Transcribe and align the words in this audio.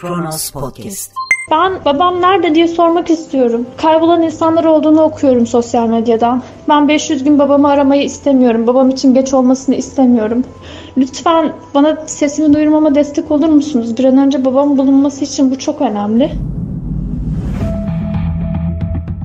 Kronos 0.00 0.50
Podcast. 0.50 1.12
Ben 1.50 1.84
babam 1.84 2.20
nerede 2.20 2.54
diye 2.54 2.68
sormak 2.68 3.10
istiyorum. 3.10 3.66
Kaybolan 3.76 4.22
insanlar 4.22 4.64
olduğunu 4.64 5.00
okuyorum 5.02 5.46
sosyal 5.46 5.88
medyadan. 5.88 6.42
Ben 6.68 6.88
500 6.88 7.24
gün 7.24 7.38
babamı 7.38 7.68
aramayı 7.68 8.04
istemiyorum. 8.04 8.66
Babam 8.66 8.90
için 8.90 9.14
geç 9.14 9.34
olmasını 9.34 9.74
istemiyorum. 9.74 10.44
Lütfen 10.96 11.52
bana 11.74 11.96
sesimi 12.06 12.54
duyurmama 12.54 12.94
destek 12.94 13.30
olur 13.30 13.48
musunuz? 13.48 13.98
Bir 13.98 14.04
an 14.04 14.18
önce 14.18 14.44
babam 14.44 14.78
bulunması 14.78 15.24
için 15.24 15.50
bu 15.50 15.58
çok 15.58 15.80
önemli. 15.80 16.30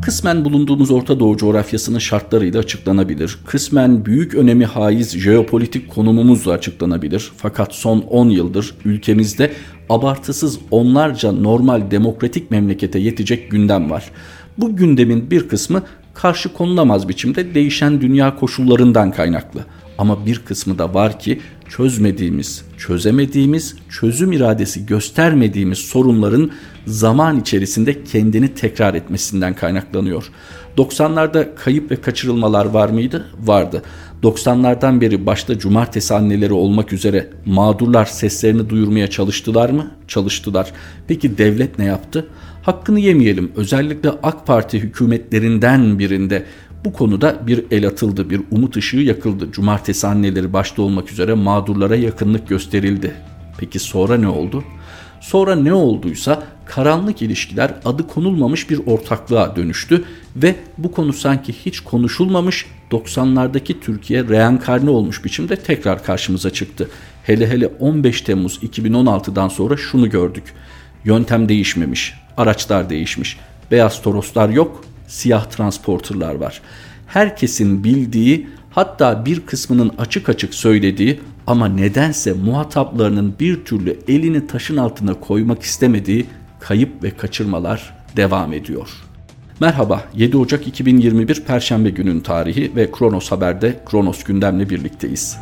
kısmen 0.06 0.46
bulunduğumuz 0.46 0.92
Orta 0.92 1.20
Doğu 1.20 1.38
coğrafyasının 1.38 2.00
şartlarıyla 2.00 2.60
açıklanabilir. 2.60 3.38
Kısmen 3.46 4.06
büyük 4.06 4.36
önemi 4.36 4.66
haiz 4.66 5.18
jeopolitik 5.18 5.90
konumumuzla 5.90 6.54
açıklanabilir. 6.54 7.32
Fakat 7.38 7.76
son 7.76 8.00
10 8.00 8.30
yıldır 8.30 8.76
ülkemizde 8.86 9.52
abartısız 9.90 10.60
onlarca 10.72 11.32
normal 11.32 11.92
demokratik 11.92 12.52
memlekete 12.52 13.00
yetecek 13.00 13.52
gündem 13.52 13.90
var. 13.90 14.12
Bu 14.58 14.76
gündemin 14.76 15.32
bir 15.32 15.48
kısmı 15.48 15.84
karşı 16.14 16.54
konulamaz 16.54 17.10
biçimde 17.10 17.56
değişen 17.56 18.02
dünya 18.02 18.36
koşullarından 18.36 19.12
kaynaklı. 19.12 19.66
Ama 19.98 20.26
bir 20.26 20.40
kısmı 20.40 20.78
da 20.78 20.94
var 20.94 21.20
ki 21.20 21.42
çözmediğimiz, 21.70 22.66
çözemediğimiz, 22.78 23.76
çözüm 23.90 24.32
iradesi 24.32 24.86
göstermediğimiz 24.86 25.78
sorunların 25.78 26.52
zaman 26.86 27.40
içerisinde 27.40 28.04
kendini 28.04 28.54
tekrar 28.54 28.94
etmesinden 28.94 29.56
kaynaklanıyor. 29.56 30.32
90'larda 30.78 31.56
kayıp 31.56 31.92
ve 31.92 32.02
kaçırılmalar 32.02 32.66
var 32.66 32.90
mıydı? 32.90 33.26
Vardı. 33.40 33.82
90'lardan 34.26 35.02
beri 35.02 35.26
başta 35.26 35.60
cumartesi 35.60 36.14
anneleri 36.14 36.54
olmak 36.54 36.94
üzere 36.94 37.30
mağdurlar 37.46 38.06
seslerini 38.06 38.70
duyurmaya 38.70 39.10
çalıştılar 39.10 39.70
mı? 39.70 39.92
Çalıştılar. 40.08 40.72
Peki 41.08 41.38
devlet 41.38 41.80
ne 41.80 41.86
yaptı? 41.86 42.28
Hakkını 42.64 43.00
yemeyelim. 43.00 43.52
Özellikle 43.56 44.10
AK 44.10 44.48
Parti 44.48 44.80
hükümetlerinden 44.80 46.00
birinde 46.00 46.46
bu 46.86 46.94
konuda 46.94 47.48
bir 47.48 47.66
el 47.72 47.88
atıldı, 47.88 48.30
bir 48.30 48.42
umut 48.52 48.78
ışığı 48.78 48.98
yakıldı. 48.98 49.52
Cumartesi 49.52 50.08
anneleri 50.08 50.54
başta 50.54 50.82
olmak 50.82 51.12
üzere 51.12 51.34
mağdurlara 51.34 51.96
yakınlık 51.96 52.48
gösterildi. 52.48 53.14
Peki 53.58 53.80
sonra 53.80 54.18
ne 54.18 54.28
oldu? 54.28 54.64
Sonra 55.22 55.56
ne 55.56 55.74
olduysa 55.74 56.44
karanlık 56.66 57.22
ilişkiler 57.22 57.74
adı 57.86 58.08
konulmamış 58.08 58.70
bir 58.70 58.80
ortaklığa 58.86 59.56
dönüştü 59.56 60.04
ve 60.36 60.56
bu 60.78 60.92
konu 60.92 61.14
sanki 61.14 61.54
hiç 61.54 61.80
konuşulmamış 61.80 62.66
90'lardaki 62.92 63.80
Türkiye 63.80 64.24
reenkarne 64.24 64.90
olmuş 64.90 65.26
biçimde 65.26 65.56
tekrar 65.56 66.04
karşımıza 66.04 66.50
çıktı. 66.50 66.90
Hele 67.24 67.50
hele 67.50 67.68
15 67.68 68.22
Temmuz 68.22 68.60
2016'dan 68.64 69.48
sonra 69.48 69.78
şunu 69.78 70.10
gördük. 70.10 70.44
Yöntem 71.06 71.50
değişmemiş, 71.50 72.14
araçlar 72.38 72.90
değişmiş. 72.90 73.38
Beyaz 73.72 74.02
Toroslar 74.02 74.50
yok, 74.50 74.86
siyah 75.08 75.46
transporterlar 75.46 76.36
var. 76.36 76.62
Herkesin 77.08 77.84
bildiği 77.84 78.48
hatta 78.72 79.26
bir 79.26 79.40
kısmının 79.40 79.92
açık 79.98 80.30
açık 80.30 80.54
söylediği 80.54 81.20
ama 81.48 81.68
nedense 81.68 82.34
muhataplarının 82.34 83.36
bir 83.40 83.66
türlü 83.66 84.00
elini 84.08 84.48
taşın 84.48 84.78
altına 84.78 85.14
koymak 85.14 85.64
istemediği 85.64 86.26
kayıp 86.60 87.04
ve 87.04 87.12
kaçırmalar 87.12 87.94
devam 88.16 88.54
ediyor. 88.54 88.90
Merhaba, 89.60 90.04
7 90.16 90.38
Ocak 90.38 90.68
2021 90.68 91.44
Perşembe 91.44 91.90
günün 91.90 92.20
tarihi 92.20 92.76
ve 92.76 92.92
Kronos 92.92 93.32
Haber'de 93.32 93.80
Kronos 93.86 94.24
gündemle 94.24 94.70
birlikteyiz. 94.70 95.38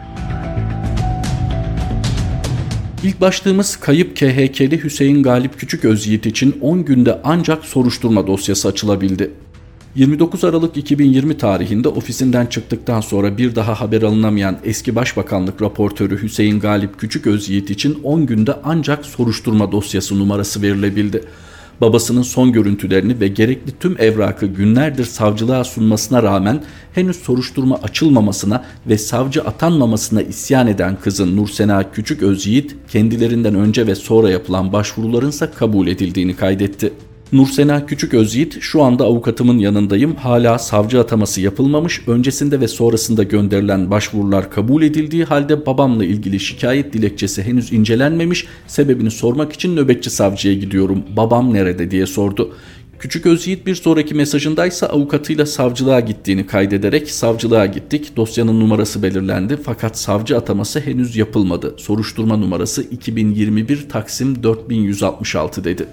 İlk 3.03 3.21
başlığımız 3.21 3.75
kayıp 3.75 4.15
KHK'li 4.15 4.83
Hüseyin 4.83 5.23
Galip 5.23 5.59
Küçük 5.59 5.85
Özyiğit 5.85 6.25
için 6.25 6.57
10 6.61 6.85
günde 6.85 7.21
ancak 7.23 7.65
soruşturma 7.65 8.27
dosyası 8.27 8.67
açılabildi. 8.67 9.31
29 9.95 10.43
Aralık 10.43 10.77
2020 10.77 11.37
tarihinde 11.37 11.87
ofisinden 11.87 12.45
çıktıktan 12.45 13.01
sonra 13.01 13.37
bir 13.37 13.55
daha 13.55 13.81
haber 13.81 14.01
alınamayan 14.01 14.57
eski 14.63 14.95
Başbakanlık 14.95 15.61
raportörü 15.61 16.21
Hüseyin 16.21 16.59
Galip 16.59 16.99
Küçük 16.99 17.27
Özyiğit 17.27 17.69
için 17.69 17.99
10 18.03 18.25
günde 18.25 18.55
ancak 18.63 19.05
soruşturma 19.05 19.71
dosyası 19.71 20.19
numarası 20.19 20.61
verilebildi. 20.61 21.23
Babasının 21.81 22.21
son 22.21 22.51
görüntülerini 22.51 23.19
ve 23.19 23.27
gerekli 23.27 23.71
tüm 23.79 24.01
evrakı 24.01 24.45
günlerdir 24.45 25.05
savcılığa 25.05 25.63
sunmasına 25.63 26.23
rağmen 26.23 26.63
henüz 26.93 27.17
soruşturma 27.17 27.75
açılmamasına 27.75 28.65
ve 28.87 28.97
savcı 28.97 29.41
atanmamasına 29.41 30.21
isyan 30.21 30.67
eden 30.67 30.97
kızın 31.03 31.37
Nursena 31.37 31.91
Küçük 31.91 32.23
Özyiğit 32.23 32.75
kendilerinden 32.91 33.55
önce 33.55 33.87
ve 33.87 33.95
sonra 33.95 34.29
yapılan 34.29 34.73
başvurularınsa 34.73 35.51
kabul 35.51 35.87
edildiğini 35.87 36.35
kaydetti. 36.35 36.93
Nursena 37.33 37.85
Küçük 37.85 38.13
Özyiğit 38.13 38.57
şu 38.61 38.81
anda 38.81 39.03
avukatımın 39.03 39.57
yanındayım. 39.57 40.15
Hala 40.15 40.59
savcı 40.59 40.99
ataması 40.99 41.41
yapılmamış. 41.41 42.07
Öncesinde 42.07 42.61
ve 42.61 42.67
sonrasında 42.67 43.23
gönderilen 43.23 43.91
başvurular 43.91 44.51
kabul 44.51 44.83
edildiği 44.83 45.23
halde 45.23 45.65
babamla 45.65 46.05
ilgili 46.05 46.39
şikayet 46.39 46.93
dilekçesi 46.93 47.43
henüz 47.43 47.73
incelenmemiş. 47.73 48.45
Sebebini 48.67 49.11
sormak 49.11 49.53
için 49.53 49.75
nöbetçi 49.75 50.09
savcıya 50.09 50.53
gidiyorum. 50.53 51.03
Babam 51.17 51.53
nerede 51.53 51.91
diye 51.91 52.05
sordu. 52.05 52.53
Küçük 52.99 53.25
Özyiğit 53.25 53.65
bir 53.65 53.75
sonraki 53.75 54.15
mesajındaysa 54.15 54.87
avukatıyla 54.87 55.45
savcılığa 55.45 55.99
gittiğini 55.99 56.45
kaydederek 56.45 57.11
savcılığa 57.11 57.65
gittik. 57.65 58.15
Dosyanın 58.15 58.59
numarası 58.59 59.03
belirlendi 59.03 59.57
fakat 59.63 59.97
savcı 59.97 60.37
ataması 60.37 60.79
henüz 60.79 61.15
yapılmadı. 61.15 61.73
Soruşturma 61.77 62.37
numarası 62.37 62.83
2021 62.83 63.89
Taksim 63.89 64.43
4166 64.43 65.63
dedi. 65.63 65.87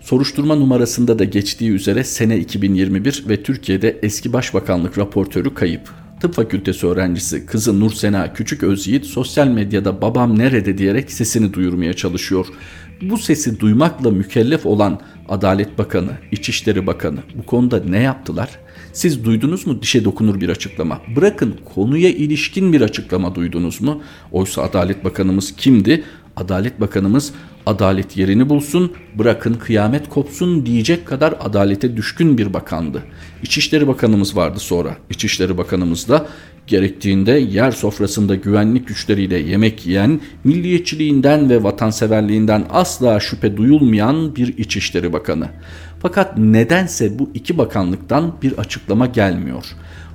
Soruşturma 0.00 0.54
numarasında 0.54 1.18
da 1.18 1.24
geçtiği 1.24 1.70
üzere 1.70 2.04
sene 2.04 2.38
2021 2.38 3.24
ve 3.28 3.42
Türkiye'de 3.42 3.98
eski 4.02 4.32
başbakanlık 4.32 4.98
raportörü 4.98 5.54
kayıp. 5.54 5.90
Tıp 6.20 6.34
fakültesi 6.34 6.86
öğrencisi 6.86 7.46
kızı 7.46 7.80
Nursena 7.80 8.32
Küçük 8.32 8.62
Özyiğit 8.62 9.06
sosyal 9.06 9.48
medyada 9.48 10.02
babam 10.02 10.38
nerede 10.38 10.78
diyerek 10.78 11.12
sesini 11.12 11.54
duyurmaya 11.54 11.92
çalışıyor. 11.92 12.46
Bu 13.02 13.18
sesi 13.18 13.60
duymakla 13.60 14.10
mükellef 14.10 14.66
olan 14.66 15.00
Adalet 15.28 15.78
Bakanı, 15.78 16.10
İçişleri 16.32 16.86
Bakanı 16.86 17.18
bu 17.34 17.46
konuda 17.46 17.82
ne 17.88 18.02
yaptılar? 18.02 18.48
Siz 18.92 19.24
duydunuz 19.24 19.66
mu 19.66 19.82
dişe 19.82 20.04
dokunur 20.04 20.40
bir 20.40 20.48
açıklama? 20.48 21.00
Bırakın 21.16 21.54
konuya 21.74 22.10
ilişkin 22.10 22.72
bir 22.72 22.80
açıklama 22.80 23.34
duydunuz 23.34 23.80
mu? 23.80 24.02
Oysa 24.32 24.62
Adalet 24.62 25.04
Bakanımız 25.04 25.56
kimdi? 25.56 26.04
Adalet 26.36 26.80
Bakanımız 26.80 27.32
adalet 27.68 28.16
yerini 28.16 28.48
bulsun, 28.48 28.92
bırakın 29.14 29.54
kıyamet 29.54 30.08
kopsun 30.08 30.66
diyecek 30.66 31.06
kadar 31.06 31.34
adalete 31.40 31.96
düşkün 31.96 32.38
bir 32.38 32.54
bakandı. 32.54 33.02
İçişleri 33.42 33.88
Bakanımız 33.88 34.36
vardı 34.36 34.58
sonra. 34.58 34.96
İçişleri 35.10 35.58
Bakanımız 35.58 36.08
da 36.08 36.26
gerektiğinde 36.66 37.32
yer 37.32 37.70
sofrasında 37.70 38.34
güvenlik 38.34 38.88
güçleriyle 38.88 39.38
yemek 39.38 39.86
yiyen, 39.86 40.20
milliyetçiliğinden 40.44 41.50
ve 41.50 41.62
vatanseverliğinden 41.62 42.64
asla 42.70 43.20
şüphe 43.20 43.56
duyulmayan 43.56 44.36
bir 44.36 44.58
İçişleri 44.58 45.12
Bakanı. 45.12 45.48
Fakat 46.02 46.38
nedense 46.38 47.18
bu 47.18 47.30
iki 47.34 47.58
bakanlıktan 47.58 48.34
bir 48.42 48.58
açıklama 48.58 49.06
gelmiyor. 49.06 49.64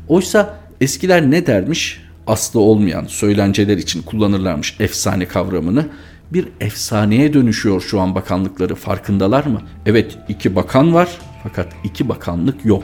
Oysa 0.08 0.60
eskiler 0.82 1.32
ne 1.32 1.48
dermiş? 1.48 2.02
Aslı 2.28 2.60
olmayan 2.60 3.06
söylenceler 3.06 3.78
için 3.78 4.02
kullanırlarmış 4.02 4.76
efsane 4.80 5.26
kavramını 5.26 5.86
bir 6.34 6.48
efsaneye 6.62 7.34
dönüşüyor 7.34 7.82
şu 7.82 8.00
an 8.00 8.16
bakanlıkları 8.16 8.76
farkındalar 8.76 9.46
mı? 9.46 9.62
Evet 9.86 10.18
iki 10.30 10.56
bakan 10.56 10.94
var 10.94 11.10
fakat 11.44 11.68
iki 11.84 12.10
bakanlık 12.10 12.66
yok. 12.66 12.84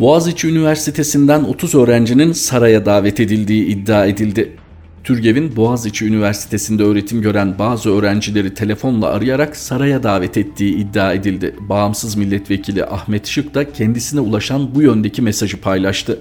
Boğaziçi 0.00 0.48
Üniversitesi'nden 0.48 1.44
30 1.44 1.74
öğrencinin 1.74 2.32
saraya 2.32 2.86
davet 2.86 3.20
edildiği 3.20 3.66
iddia 3.66 4.06
edildi. 4.06 4.56
Türgev'in 5.04 5.56
Boğaziçi 5.56 6.06
Üniversitesi'nde 6.06 6.82
öğretim 6.82 7.22
gören 7.22 7.58
bazı 7.58 7.90
öğrencileri 7.90 8.54
telefonla 8.54 9.06
arayarak 9.06 9.56
saraya 9.56 10.02
davet 10.02 10.36
ettiği 10.36 10.76
iddia 10.76 11.12
edildi. 11.12 11.56
Bağımsız 11.60 12.16
milletvekili 12.16 12.84
Ahmet 12.84 13.26
Şık 13.26 13.54
da 13.54 13.72
kendisine 13.72 14.20
ulaşan 14.20 14.74
bu 14.74 14.82
yöndeki 14.82 15.22
mesajı 15.22 15.60
paylaştı. 15.60 16.20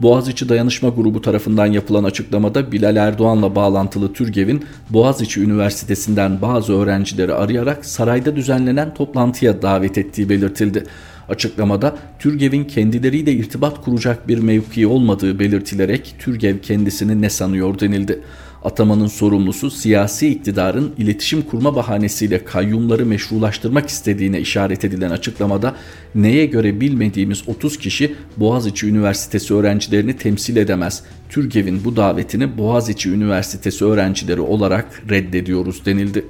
Boğaziçi 0.00 0.48
Dayanışma 0.48 0.88
Grubu 0.88 1.20
tarafından 1.20 1.66
yapılan 1.66 2.04
açıklamada 2.04 2.72
Bilal 2.72 2.96
Erdoğan'la 2.96 3.54
bağlantılı 3.54 4.12
Türgev'in 4.12 4.64
Boğaziçi 4.90 5.40
Üniversitesi'nden 5.40 6.42
bazı 6.42 6.72
öğrencileri 6.72 7.34
arayarak 7.34 7.84
sarayda 7.84 8.36
düzenlenen 8.36 8.94
toplantıya 8.94 9.62
davet 9.62 9.98
ettiği 9.98 10.28
belirtildi. 10.28 10.84
Açıklamada 11.28 11.96
Türgev'in 12.18 12.64
kendileriyle 12.64 13.32
irtibat 13.32 13.84
kuracak 13.84 14.28
bir 14.28 14.38
mevki 14.38 14.86
olmadığı 14.86 15.38
belirtilerek 15.38 16.14
Türgev 16.18 16.58
kendisini 16.58 17.22
ne 17.22 17.30
sanıyor 17.30 17.80
denildi. 17.80 18.20
Atamanın 18.64 19.06
sorumlusu 19.06 19.70
siyasi 19.70 20.28
iktidarın 20.28 20.92
iletişim 20.98 21.42
kurma 21.42 21.76
bahanesiyle 21.76 22.44
kayyumları 22.44 23.06
meşrulaştırmak 23.06 23.88
istediğine 23.88 24.40
işaret 24.40 24.84
edilen 24.84 25.10
açıklamada 25.10 25.76
neye 26.14 26.46
göre 26.46 26.80
bilmediğimiz 26.80 27.42
30 27.46 27.78
kişi 27.78 28.14
Boğaziçi 28.36 28.86
Üniversitesi 28.86 29.54
öğrencilerini 29.54 30.16
temsil 30.16 30.56
edemez. 30.56 31.02
Türgev'in 31.28 31.84
bu 31.84 31.96
davetini 31.96 32.58
Boğaziçi 32.58 33.10
Üniversitesi 33.10 33.84
öğrencileri 33.84 34.40
olarak 34.40 35.02
reddediyoruz 35.10 35.86
denildi. 35.86 36.24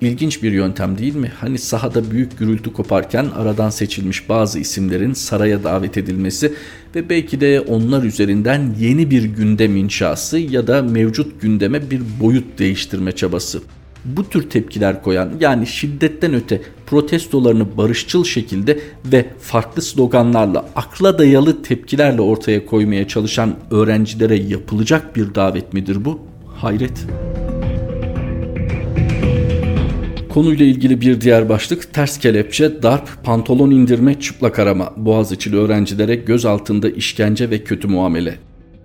İlginç 0.00 0.42
bir 0.42 0.52
yöntem 0.52 0.98
değil 0.98 1.16
mi? 1.16 1.32
Hani 1.40 1.58
sahada 1.58 2.10
büyük 2.10 2.38
gürültü 2.38 2.72
koparken 2.72 3.26
aradan 3.36 3.70
seçilmiş 3.70 4.28
bazı 4.28 4.58
isimlerin 4.58 5.12
saraya 5.12 5.64
davet 5.64 5.96
edilmesi 5.98 6.52
ve 6.94 7.08
belki 7.08 7.40
de 7.40 7.60
onlar 7.60 8.02
üzerinden 8.02 8.74
yeni 8.78 9.10
bir 9.10 9.24
gündem 9.24 9.76
inşası 9.76 10.38
ya 10.38 10.66
da 10.66 10.82
mevcut 10.82 11.40
gündeme 11.40 11.90
bir 11.90 12.00
boyut 12.20 12.58
değiştirme 12.58 13.12
çabası. 13.12 13.62
Bu 14.04 14.28
tür 14.28 14.50
tepkiler 14.50 15.02
koyan 15.02 15.30
yani 15.40 15.66
şiddetten 15.66 16.34
öte 16.34 16.62
protestolarını 16.86 17.76
barışçıl 17.76 18.24
şekilde 18.24 18.80
ve 19.04 19.26
farklı 19.40 19.82
sloganlarla 19.82 20.68
akla 20.76 21.18
dayalı 21.18 21.62
tepkilerle 21.62 22.20
ortaya 22.20 22.66
koymaya 22.66 23.08
çalışan 23.08 23.54
öğrencilere 23.70 24.36
yapılacak 24.36 25.16
bir 25.16 25.34
davet 25.34 25.72
midir 25.72 26.04
bu? 26.04 26.20
Hayret. 26.56 27.06
Konuyla 30.34 30.66
ilgili 30.66 31.00
bir 31.00 31.20
diğer 31.20 31.48
başlık 31.48 31.94
ters 31.94 32.18
kelepçe, 32.18 32.82
darp, 32.82 33.24
pantolon 33.24 33.70
indirme, 33.70 34.20
çıplak 34.20 34.58
arama. 34.58 34.92
Boğaziçi'li 34.96 35.56
öğrencilere 35.56 36.14
göz 36.14 36.46
altında 36.46 36.90
işkence 36.90 37.50
ve 37.50 37.64
kötü 37.64 37.88
muamele. 37.88 38.38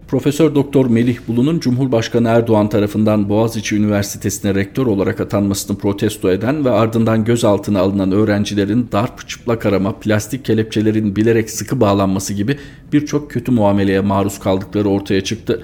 Profesör 0.07 0.55
Doktor 0.55 0.85
Melih 0.85 1.17
Bulu'nun 1.27 1.59
Cumhurbaşkanı 1.59 2.27
Erdoğan 2.27 2.69
tarafından 2.69 3.29
Boğaziçi 3.29 3.75
Üniversitesi'ne 3.75 4.55
rektör 4.55 4.85
olarak 4.85 5.21
atanmasını 5.21 5.77
protesto 5.77 6.31
eden 6.31 6.65
ve 6.65 6.69
ardından 6.69 7.25
gözaltına 7.25 7.79
alınan 7.79 8.11
öğrencilerin 8.11 8.87
darp, 8.91 9.27
çıplak 9.27 9.65
arama, 9.65 9.99
plastik 9.99 10.45
kelepçelerin 10.45 11.15
bilerek 11.15 11.49
sıkı 11.49 11.81
bağlanması 11.81 12.33
gibi 12.33 12.57
birçok 12.93 13.31
kötü 13.31 13.51
muameleye 13.51 13.99
maruz 13.99 14.39
kaldıkları 14.39 14.89
ortaya 14.89 15.23
çıktı. 15.23 15.63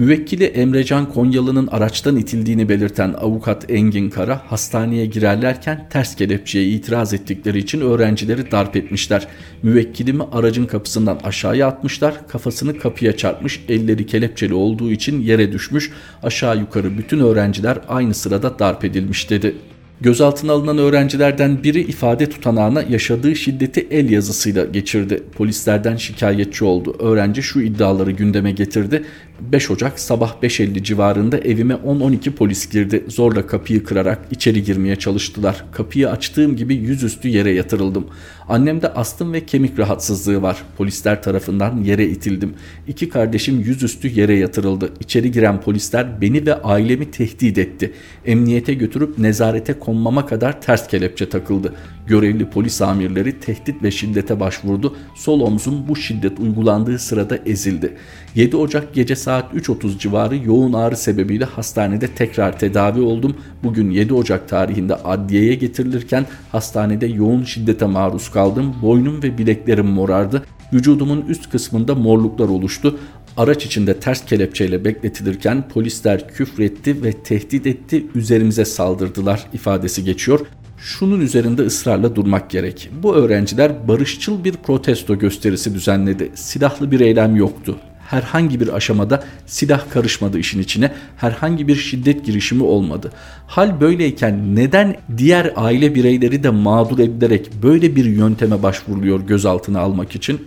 Müvekkili 0.00 0.44
Emrecan 0.44 1.12
Konyalı'nın 1.12 1.66
araçtan 1.66 2.16
itildiğini 2.16 2.68
belirten 2.68 3.14
avukat 3.20 3.70
Engin 3.70 4.10
Kara 4.10 4.42
hastaneye 4.46 5.06
girerlerken 5.06 5.88
ters 5.90 6.16
kelepçeye 6.16 6.68
itiraz 6.68 7.14
ettikleri 7.14 7.58
için 7.58 7.80
öğrencileri 7.80 8.50
darp 8.50 8.76
etmişler. 8.76 9.28
Müvekkilimi 9.62 10.22
aracın 10.32 10.66
kapısından 10.66 11.20
aşağıya 11.24 11.66
atmışlar, 11.66 12.28
kafasını 12.28 12.78
kapıya 12.78 13.16
çarpmış, 13.16 13.60
elleri 13.68 14.06
kelepçeli 14.06 14.54
olduğu 14.54 14.90
için 14.90 15.20
yere 15.20 15.52
düşmüş, 15.52 15.90
aşağı 16.22 16.58
yukarı 16.58 16.98
bütün 16.98 17.20
öğrenciler 17.20 17.78
aynı 17.88 18.14
sırada 18.14 18.58
darp 18.58 18.84
edilmiş 18.84 19.30
dedi. 19.30 19.54
Gözaltına 20.02 20.52
alınan 20.52 20.78
öğrencilerden 20.78 21.62
biri 21.62 21.80
ifade 21.80 22.30
tutanağına 22.30 22.82
yaşadığı 22.82 23.36
şiddeti 23.36 23.86
el 23.90 24.10
yazısıyla 24.10 24.64
geçirdi. 24.64 25.22
Polislerden 25.36 25.96
şikayetçi 25.96 26.64
oldu. 26.64 26.96
Öğrenci 26.98 27.42
şu 27.42 27.60
iddiaları 27.60 28.10
gündeme 28.10 28.52
getirdi. 28.52 29.04
5 29.40 29.70
Ocak 29.70 30.00
sabah 30.00 30.34
5.50 30.42 30.82
civarında 30.82 31.38
evime 31.38 31.74
10-12 31.74 32.30
polis 32.30 32.70
girdi. 32.70 33.04
Zorla 33.08 33.46
kapıyı 33.46 33.84
kırarak 33.84 34.18
içeri 34.30 34.62
girmeye 34.62 34.96
çalıştılar. 34.96 35.64
Kapıyı 35.72 36.10
açtığım 36.10 36.56
gibi 36.56 36.74
yüzüstü 36.74 37.28
yere 37.28 37.50
yatırıldım. 37.50 38.06
Annemde 38.48 38.94
astım 38.94 39.32
ve 39.32 39.46
kemik 39.46 39.78
rahatsızlığı 39.78 40.42
var. 40.42 40.62
Polisler 40.76 41.22
tarafından 41.22 41.82
yere 41.82 42.06
itildim. 42.06 42.54
İki 42.88 43.08
kardeşim 43.08 43.60
yüzüstü 43.60 44.08
yere 44.08 44.38
yatırıldı. 44.38 44.92
İçeri 45.00 45.30
giren 45.32 45.60
polisler 45.60 46.20
beni 46.20 46.46
ve 46.46 46.62
ailemi 46.62 47.10
tehdit 47.10 47.58
etti. 47.58 47.92
Emniyete 48.26 48.74
götürüp 48.74 49.18
nezarete 49.18 49.72
konmama 49.72 50.26
kadar 50.26 50.62
ters 50.62 50.88
kelepçe 50.88 51.28
takıldı. 51.28 51.74
Görevli 52.06 52.50
polis 52.50 52.82
amirleri 52.82 53.40
tehdit 53.40 53.82
ve 53.82 53.90
şiddete 53.90 54.40
başvurdu. 54.40 54.96
Sol 55.16 55.40
omzum 55.40 55.88
bu 55.88 55.96
şiddet 55.96 56.40
uygulandığı 56.40 56.98
sırada 56.98 57.38
ezildi. 57.46 57.96
7 58.34 58.56
Ocak 58.56 58.94
gece 58.94 59.16
saat 59.16 59.29
3.30 59.38 59.98
civarı 59.98 60.36
yoğun 60.36 60.72
ağrı 60.72 60.96
sebebiyle 60.96 61.44
hastanede 61.44 62.06
tekrar 62.08 62.58
tedavi 62.58 63.00
oldum. 63.00 63.36
Bugün 63.64 63.90
7 63.90 64.14
Ocak 64.14 64.48
tarihinde 64.48 64.94
adliyeye 64.94 65.54
getirilirken 65.54 66.26
hastanede 66.52 67.06
yoğun 67.06 67.44
şiddete 67.44 67.86
maruz 67.86 68.30
kaldım. 68.30 68.74
Boynum 68.82 69.22
ve 69.22 69.38
bileklerim 69.38 69.86
morardı. 69.86 70.42
Vücudumun 70.72 71.24
üst 71.28 71.50
kısmında 71.50 71.94
morluklar 71.94 72.48
oluştu. 72.48 72.98
Araç 73.36 73.66
içinde 73.66 74.00
ters 74.00 74.24
kelepçeyle 74.24 74.84
bekletilirken 74.84 75.68
polisler 75.68 76.28
küfretti 76.28 77.04
ve 77.04 77.12
tehdit 77.12 77.66
etti, 77.66 78.06
üzerimize 78.14 78.64
saldırdılar 78.64 79.46
ifadesi 79.52 80.04
geçiyor 80.04 80.40
şunun 80.80 81.20
üzerinde 81.20 81.62
ısrarla 81.62 82.16
durmak 82.16 82.50
gerek. 82.50 82.90
Bu 83.02 83.14
öğrenciler 83.14 83.88
barışçıl 83.88 84.44
bir 84.44 84.52
protesto 84.52 85.18
gösterisi 85.18 85.74
düzenledi. 85.74 86.30
Silahlı 86.34 86.90
bir 86.90 87.00
eylem 87.00 87.36
yoktu. 87.36 87.76
Herhangi 88.10 88.60
bir 88.60 88.68
aşamada 88.68 89.24
silah 89.46 89.90
karışmadı 89.90 90.38
işin 90.38 90.62
içine. 90.62 90.92
Herhangi 91.16 91.68
bir 91.68 91.76
şiddet 91.76 92.24
girişimi 92.26 92.62
olmadı. 92.62 93.12
Hal 93.46 93.80
böyleyken 93.80 94.56
neden 94.56 94.96
diğer 95.16 95.52
aile 95.56 95.94
bireyleri 95.94 96.42
de 96.42 96.50
mağdur 96.50 96.98
edilerek 96.98 97.50
böyle 97.62 97.96
bir 97.96 98.04
yönteme 98.04 98.62
başvuruluyor 98.62 99.20
gözaltına 99.20 99.80
almak 99.80 100.16
için? 100.16 100.40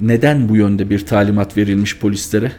Neden 0.00 0.48
bu 0.48 0.56
yönde 0.56 0.90
bir 0.90 1.06
talimat 1.06 1.56
verilmiş 1.56 1.98
polislere? 1.98 2.52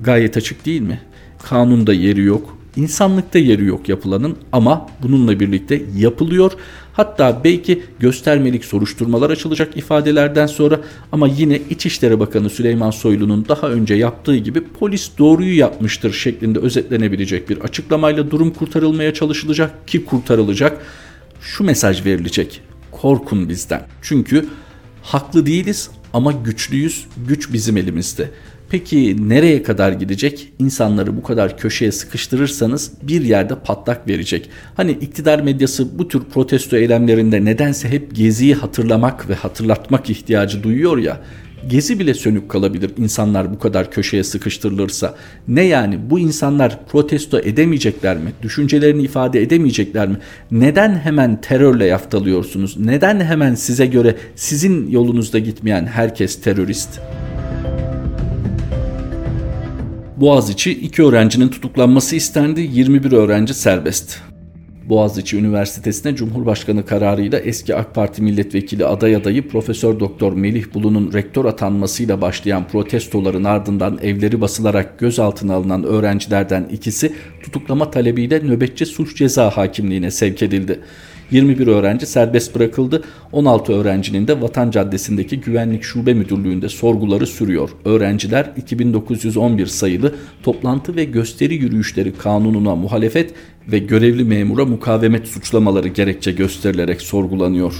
Gayet 0.00 0.36
açık 0.36 0.66
değil 0.66 0.82
mi? 0.82 1.00
Kanunda 1.42 1.92
yeri 1.92 2.22
yok, 2.22 2.58
İnsanlıkta 2.78 3.38
yeri 3.38 3.64
yok 3.64 3.88
yapılanın 3.88 4.36
ama 4.52 4.86
bununla 5.02 5.40
birlikte 5.40 5.82
yapılıyor. 5.96 6.52
Hatta 6.98 7.40
belki 7.44 7.82
göstermelik 7.98 8.64
soruşturmalar 8.64 9.30
açılacak 9.30 9.76
ifadelerden 9.76 10.46
sonra 10.46 10.80
ama 11.12 11.28
yine 11.28 11.60
İçişleri 11.70 12.20
Bakanı 12.20 12.50
Süleyman 12.50 12.90
Soylu'nun 12.90 13.48
daha 13.48 13.68
önce 13.68 13.94
yaptığı 13.94 14.36
gibi 14.36 14.64
polis 14.64 15.10
doğruyu 15.18 15.58
yapmıştır 15.58 16.12
şeklinde 16.12 16.58
özetlenebilecek 16.58 17.50
bir 17.50 17.58
açıklamayla 17.58 18.30
durum 18.30 18.50
kurtarılmaya 18.50 19.14
çalışılacak 19.14 19.88
ki 19.88 20.04
kurtarılacak. 20.04 20.82
Şu 21.40 21.64
mesaj 21.64 22.04
verilecek. 22.04 22.60
Korkun 22.90 23.48
bizden. 23.48 23.86
Çünkü 24.02 24.46
haklı 25.02 25.46
değiliz 25.46 25.90
ama 26.12 26.32
güçlüyüz. 26.32 27.06
Güç 27.28 27.52
bizim 27.52 27.76
elimizde. 27.76 28.30
Peki 28.70 29.28
nereye 29.28 29.62
kadar 29.62 29.92
gidecek? 29.92 30.52
İnsanları 30.58 31.16
bu 31.16 31.22
kadar 31.22 31.58
köşeye 31.58 31.92
sıkıştırırsanız 31.92 32.92
bir 33.02 33.22
yerde 33.22 33.54
patlak 33.54 34.08
verecek. 34.08 34.50
Hani 34.74 34.90
iktidar 34.90 35.40
medyası 35.40 35.98
bu 35.98 36.08
tür 36.08 36.24
protesto 36.24 36.76
eylemlerinde 36.76 37.44
nedense 37.44 37.88
hep 37.88 38.14
Gezi'yi 38.14 38.54
hatırlamak 38.54 39.28
ve 39.28 39.34
hatırlatmak 39.34 40.10
ihtiyacı 40.10 40.62
duyuyor 40.62 40.98
ya. 40.98 41.20
Gezi 41.68 41.98
bile 41.98 42.14
sönük 42.14 42.48
kalabilir 42.48 42.90
insanlar 42.98 43.52
bu 43.54 43.58
kadar 43.58 43.90
köşeye 43.90 44.24
sıkıştırılırsa. 44.24 45.14
Ne 45.48 45.62
yani 45.62 46.10
bu 46.10 46.18
insanlar 46.18 46.86
protesto 46.86 47.38
edemeyecekler 47.38 48.16
mi? 48.16 48.32
Düşüncelerini 48.42 49.02
ifade 49.02 49.42
edemeyecekler 49.42 50.08
mi? 50.08 50.16
Neden 50.50 50.94
hemen 50.94 51.40
terörle 51.40 51.86
yaftalıyorsunuz? 51.86 52.76
Neden 52.78 53.20
hemen 53.20 53.54
size 53.54 53.86
göre 53.86 54.16
sizin 54.36 54.90
yolunuzda 54.90 55.38
gitmeyen 55.38 55.86
herkes 55.86 56.40
terörist? 56.40 57.00
Boğaziçi 60.20 60.70
iki 60.70 61.02
öğrencinin 61.02 61.48
tutuklanması 61.48 62.16
istendi, 62.16 62.60
21 62.72 63.12
öğrenci 63.12 63.54
serbest. 63.54 64.20
Boğaziçi 64.88 65.36
Üniversitesi'ne 65.36 66.16
Cumhurbaşkanı 66.16 66.86
kararıyla 66.86 67.38
eski 67.38 67.76
AK 67.76 67.94
Parti 67.94 68.22
milletvekili 68.22 68.86
aday 68.86 69.16
adayı 69.16 69.48
Profesör 69.48 70.00
Doktor 70.00 70.32
Melih 70.32 70.74
Bulu'nun 70.74 71.12
rektör 71.12 71.44
atanmasıyla 71.44 72.20
başlayan 72.20 72.68
protestoların 72.68 73.44
ardından 73.44 73.98
evleri 74.02 74.40
basılarak 74.40 74.98
gözaltına 74.98 75.54
alınan 75.54 75.84
öğrencilerden 75.84 76.68
ikisi 76.72 77.12
tutuklama 77.42 77.90
talebiyle 77.90 78.38
nöbetçi 78.38 78.86
suç 78.86 79.16
ceza 79.16 79.50
hakimliğine 79.50 80.10
sevk 80.10 80.42
edildi. 80.42 80.80
21 81.30 81.66
öğrenci 81.66 82.06
serbest 82.06 82.54
bırakıldı. 82.54 83.02
16 83.32 83.72
öğrencinin 83.72 84.28
de 84.28 84.40
Vatan 84.40 84.70
Caddesi'ndeki 84.70 85.40
Güvenlik 85.40 85.82
Şube 85.82 86.14
Müdürlüğü'nde 86.14 86.68
sorguları 86.68 87.26
sürüyor. 87.26 87.70
Öğrenciler 87.84 88.52
2911 88.56 89.66
sayılı 89.66 90.14
toplantı 90.42 90.96
ve 90.96 91.04
gösteri 91.04 91.54
yürüyüşleri 91.54 92.12
kanununa 92.12 92.76
muhalefet 92.76 93.34
ve 93.72 93.78
görevli 93.78 94.24
memura 94.24 94.64
mukavemet 94.64 95.28
suçlamaları 95.28 95.88
gerekçe 95.88 96.32
gösterilerek 96.32 97.00
sorgulanıyor. 97.00 97.74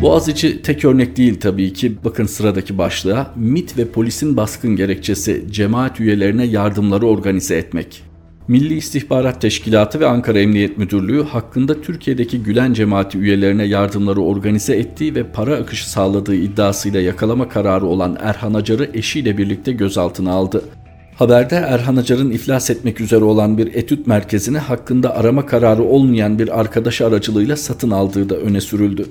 Boğaziçi 0.00 0.62
tek 0.62 0.84
örnek 0.84 1.16
değil 1.16 1.40
tabii 1.40 1.72
ki. 1.72 1.96
Bakın 2.04 2.26
sıradaki 2.26 2.78
başlığa. 2.78 3.34
MIT 3.36 3.78
ve 3.78 3.88
polisin 3.88 4.36
baskın 4.36 4.76
gerekçesi 4.76 5.44
cemaat 5.50 6.00
üyelerine 6.00 6.44
yardımları 6.44 7.06
organize 7.06 7.56
etmek. 7.56 8.09
Milli 8.48 8.74
İstihbarat 8.74 9.40
Teşkilatı 9.40 10.00
ve 10.00 10.06
Ankara 10.06 10.38
Emniyet 10.38 10.78
Müdürlüğü 10.78 11.24
hakkında 11.24 11.80
Türkiye'deki 11.80 12.42
Gülen 12.42 12.72
cemaati 12.72 13.18
üyelerine 13.18 13.64
yardımları 13.64 14.20
organize 14.20 14.76
ettiği 14.76 15.14
ve 15.14 15.24
para 15.24 15.56
akışı 15.56 15.90
sağladığı 15.90 16.34
iddiasıyla 16.34 17.00
yakalama 17.00 17.48
kararı 17.48 17.86
olan 17.86 18.16
Erhan 18.20 18.54
Acar'ı 18.54 18.90
eşiyle 18.94 19.38
birlikte 19.38 19.72
gözaltına 19.72 20.32
aldı. 20.32 20.64
Haberde 21.14 21.54
Erhan 21.56 21.96
Acar'ın 21.96 22.30
iflas 22.30 22.70
etmek 22.70 23.00
üzere 23.00 23.24
olan 23.24 23.58
bir 23.58 23.74
etüt 23.74 24.06
merkezini 24.06 24.58
hakkında 24.58 25.16
arama 25.16 25.46
kararı 25.46 25.82
olmayan 25.82 26.38
bir 26.38 26.60
arkadaş 26.60 27.00
aracılığıyla 27.00 27.56
satın 27.56 27.90
aldığı 27.90 28.28
da 28.28 28.36
öne 28.36 28.60
sürüldü. 28.60 29.06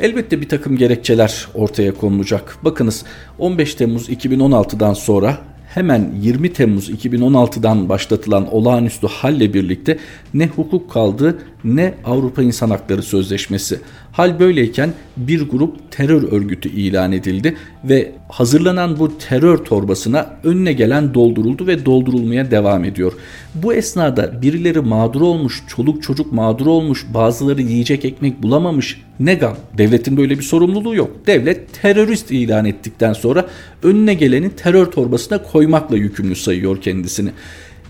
Elbette 0.00 0.40
bir 0.40 0.48
takım 0.48 0.76
gerekçeler 0.76 1.48
ortaya 1.54 1.94
konulacak. 1.94 2.56
Bakınız 2.62 3.04
15 3.38 3.74
Temmuz 3.74 4.08
2016'dan 4.08 4.94
sonra 4.94 5.38
hemen 5.78 6.10
20 6.22 6.52
Temmuz 6.52 6.90
2016'dan 6.90 7.88
başlatılan 7.88 8.54
olağanüstü 8.54 9.06
halle 9.06 9.54
birlikte 9.54 9.98
ne 10.34 10.46
hukuk 10.46 10.90
kaldı 10.90 11.38
ne 11.64 11.94
Avrupa 12.04 12.42
İnsan 12.42 12.70
Hakları 12.70 13.02
Sözleşmesi. 13.02 13.80
Hal 14.12 14.38
böyleyken 14.38 14.92
bir 15.16 15.48
grup 15.48 15.92
terör 15.92 16.32
örgütü 16.32 16.68
ilan 16.68 17.12
edildi 17.12 17.56
ve 17.84 18.12
hazırlanan 18.28 18.98
bu 18.98 19.18
terör 19.18 19.58
torbasına 19.58 20.30
önüne 20.44 20.72
gelen 20.72 21.14
dolduruldu 21.14 21.66
ve 21.66 21.86
doldurulmaya 21.86 22.50
devam 22.50 22.84
ediyor. 22.84 23.12
Bu 23.62 23.74
esnada 23.74 24.42
birileri 24.42 24.80
mağdur 24.80 25.20
olmuş, 25.20 25.62
çoluk 25.68 26.02
çocuk 26.02 26.32
mağdur 26.32 26.66
olmuş, 26.66 27.06
bazıları 27.14 27.62
yiyecek 27.62 28.04
ekmek 28.04 28.42
bulamamış. 28.42 29.00
Ne 29.20 29.34
gam? 29.34 29.56
Devletin 29.78 30.16
böyle 30.16 30.38
bir 30.38 30.42
sorumluluğu 30.42 30.94
yok. 30.94 31.10
Devlet 31.26 31.82
terörist 31.82 32.30
ilan 32.30 32.64
ettikten 32.64 33.12
sonra 33.12 33.46
önüne 33.82 34.14
geleni 34.14 34.50
terör 34.50 34.86
torbasına 34.86 35.42
koymakla 35.42 35.96
yükümlü 35.96 36.36
sayıyor 36.36 36.80
kendisini. 36.80 37.30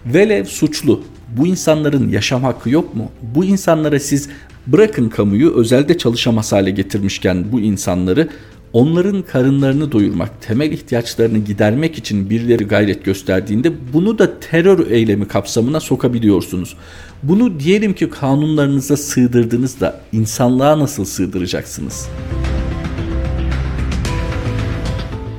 Velev 0.06 0.44
suçlu. 0.44 1.02
Bu 1.36 1.46
insanların 1.46 2.08
yaşam 2.08 2.42
hakkı 2.42 2.70
yok 2.70 2.94
mu? 2.94 3.10
Bu 3.34 3.44
insanlara 3.44 4.00
siz 4.00 4.28
bırakın 4.66 5.08
kamuyu 5.08 5.54
özelde 5.54 5.98
çalışamaz 5.98 6.52
hale 6.52 6.70
getirmişken 6.70 7.52
bu 7.52 7.60
insanları 7.60 8.28
onların 8.72 9.22
karınlarını 9.22 9.92
doyurmak, 9.92 10.42
temel 10.42 10.72
ihtiyaçlarını 10.72 11.38
gidermek 11.38 11.98
için 11.98 12.30
birileri 12.30 12.64
gayret 12.64 13.04
gösterdiğinde 13.04 13.72
bunu 13.92 14.18
da 14.18 14.40
terör 14.40 14.90
eylemi 14.90 15.28
kapsamına 15.28 15.80
sokabiliyorsunuz. 15.80 16.76
Bunu 17.22 17.60
diyelim 17.60 17.92
ki 17.92 18.10
kanunlarınıza 18.10 18.96
sığdırdınız 18.96 19.80
da 19.80 20.00
insanlığa 20.12 20.78
nasıl 20.78 21.04
sığdıracaksınız? 21.04 22.08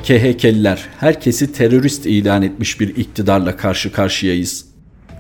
KHK'liler 0.03 0.85
herkesi 0.99 1.53
terörist 1.53 2.05
ilan 2.05 2.41
etmiş 2.41 2.79
bir 2.79 2.95
iktidarla 2.95 3.57
karşı 3.57 3.91
karşıyayız. 3.91 4.68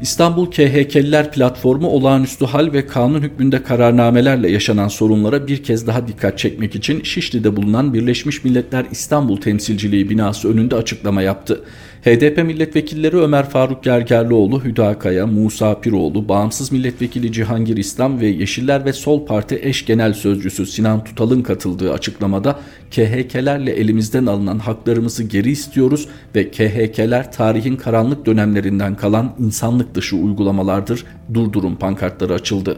İstanbul 0.01 0.45
KHK'liler 0.51 1.31
platformu 1.31 1.87
olağanüstü 1.87 2.45
hal 2.45 2.73
ve 2.73 2.87
kanun 2.87 3.21
hükmünde 3.21 3.63
kararnamelerle 3.63 4.51
yaşanan 4.51 4.87
sorunlara 4.87 5.47
bir 5.47 5.63
kez 5.63 5.87
daha 5.87 6.07
dikkat 6.07 6.37
çekmek 6.37 6.75
için 6.75 7.03
Şişli'de 7.03 7.55
bulunan 7.55 7.93
Birleşmiş 7.93 8.43
Milletler 8.43 8.85
İstanbul 8.91 9.37
Temsilciliği 9.37 10.09
binası 10.09 10.49
önünde 10.53 10.75
açıklama 10.75 11.21
yaptı. 11.21 11.63
HDP 12.05 12.43
milletvekilleri 12.45 13.17
Ömer 13.17 13.49
Faruk 13.49 13.83
Gergerlioğlu, 13.83 14.63
Hüda 14.63 14.99
Kaya, 14.99 15.27
Musa 15.27 15.81
Piroğlu, 15.81 16.29
Bağımsız 16.29 16.71
Milletvekili 16.71 17.31
Cihangir 17.31 17.77
İslam 17.77 18.19
ve 18.21 18.27
Yeşiller 18.27 18.85
ve 18.85 18.93
Sol 18.93 19.25
Parti 19.25 19.59
eş 19.61 19.85
genel 19.85 20.13
sözcüsü 20.13 20.65
Sinan 20.65 21.03
Tutal'ın 21.03 21.41
katıldığı 21.41 21.93
açıklamada 21.93 22.59
KHK'lerle 22.91 23.71
elimizden 23.71 24.25
alınan 24.25 24.59
haklarımızı 24.59 25.23
geri 25.23 25.51
istiyoruz 25.51 26.07
ve 26.35 26.51
KHK'ler 26.51 27.31
tarihin 27.31 27.75
karanlık 27.75 28.25
dönemlerinden 28.25 28.95
kalan 28.95 29.35
insanlık 29.39 29.95
dışı 29.95 30.15
uygulamalardır. 30.15 31.05
Durdurun 31.33 31.75
pankartları 31.75 32.33
açıldı. 32.33 32.77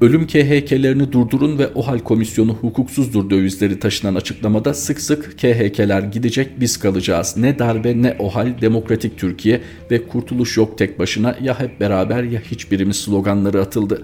Ölüm 0.00 0.26
KHK'lerini 0.26 1.12
durdurun 1.12 1.58
ve 1.58 1.68
OHAL 1.68 1.98
komisyonu 1.98 2.54
hukuksuzdur 2.54 3.30
dövizleri 3.30 3.78
taşınan 3.78 4.14
açıklamada 4.14 4.74
sık 4.74 5.00
sık 5.00 5.38
KHK'ler 5.38 6.02
gidecek 6.02 6.60
biz 6.60 6.76
kalacağız. 6.76 7.36
Ne 7.36 7.58
darbe 7.58 8.02
ne 8.02 8.16
OHAL 8.18 8.60
demokratik 8.60 9.18
Türkiye 9.18 9.60
ve 9.90 10.06
kurtuluş 10.06 10.56
yok 10.56 10.78
tek 10.78 10.98
başına 10.98 11.36
ya 11.42 11.60
hep 11.60 11.80
beraber 11.80 12.22
ya 12.22 12.40
hiçbirimiz 12.40 12.96
sloganları 12.96 13.60
atıldı 13.60 14.02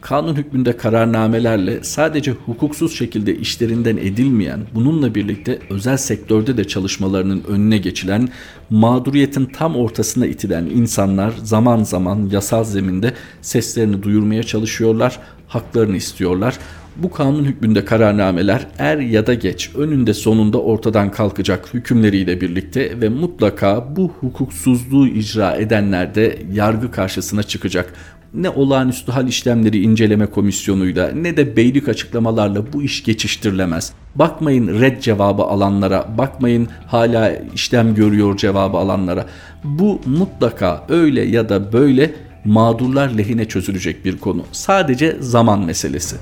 kanun 0.00 0.34
hükmünde 0.34 0.76
kararnamelerle 0.76 1.84
sadece 1.84 2.30
hukuksuz 2.30 2.98
şekilde 2.98 3.36
işlerinden 3.36 3.96
edilmeyen, 3.96 4.60
bununla 4.74 5.14
birlikte 5.14 5.58
özel 5.70 5.96
sektörde 5.96 6.56
de 6.56 6.64
çalışmalarının 6.64 7.44
önüne 7.48 7.78
geçilen, 7.78 8.28
mağduriyetin 8.70 9.44
tam 9.44 9.76
ortasına 9.76 10.26
itilen 10.26 10.66
insanlar 10.66 11.32
zaman 11.42 11.82
zaman 11.82 12.28
yasal 12.32 12.64
zeminde 12.64 13.12
seslerini 13.42 14.02
duyurmaya 14.02 14.42
çalışıyorlar, 14.42 15.18
haklarını 15.48 15.96
istiyorlar. 15.96 16.58
Bu 16.96 17.10
kanun 17.10 17.44
hükmünde 17.44 17.84
kararnameler 17.84 18.66
er 18.78 18.98
ya 18.98 19.26
da 19.26 19.34
geç 19.34 19.70
önünde 19.74 20.14
sonunda 20.14 20.60
ortadan 20.62 21.10
kalkacak 21.10 21.74
hükümleriyle 21.74 22.40
birlikte 22.40 23.00
ve 23.00 23.08
mutlaka 23.08 23.96
bu 23.96 24.12
hukuksuzluğu 24.20 25.08
icra 25.08 25.54
edenler 25.54 26.14
de 26.14 26.38
yargı 26.52 26.90
karşısına 26.90 27.42
çıkacak 27.42 27.94
ne 28.34 28.50
olağanüstü 28.50 29.12
hal 29.12 29.28
işlemleri 29.28 29.82
inceleme 29.82 30.26
komisyonuyla 30.26 31.12
ne 31.12 31.36
de 31.36 31.56
beylik 31.56 31.88
açıklamalarla 31.88 32.72
bu 32.72 32.82
iş 32.82 33.04
geçiştirilemez. 33.04 33.92
Bakmayın 34.14 34.80
red 34.80 35.00
cevabı 35.00 35.42
alanlara, 35.42 36.06
bakmayın 36.18 36.68
hala 36.86 37.32
işlem 37.54 37.94
görüyor 37.94 38.36
cevabı 38.36 38.76
alanlara. 38.76 39.26
Bu 39.64 40.00
mutlaka 40.06 40.84
öyle 40.88 41.24
ya 41.24 41.48
da 41.48 41.72
böyle 41.72 42.14
mağdurlar 42.44 43.10
lehine 43.10 43.44
çözülecek 43.44 44.04
bir 44.04 44.18
konu. 44.18 44.44
Sadece 44.52 45.16
zaman 45.20 45.64
meselesi. 45.64 46.16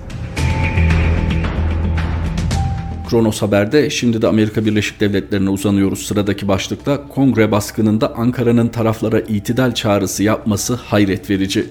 Kronos 3.11 3.43
Haber'de 3.43 3.91
şimdi 3.91 4.23
de 4.23 4.27
Amerika 4.29 4.65
Birleşik 4.65 5.01
Devletleri'ne 5.01 5.51
uzanıyoruz. 5.51 6.07
Sıradaki 6.07 6.49
başlıkta 6.49 7.09
kongre 7.09 7.53
baskınında 7.53 8.15
Ankara'nın 8.17 8.69
taraflara 8.69 9.21
itidal 9.21 9.75
çağrısı 9.75 10.23
yapması 10.23 10.75
hayret 10.75 11.31
verici. 11.31 11.67